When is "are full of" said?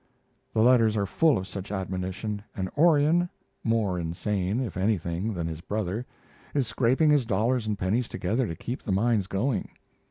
0.97-1.47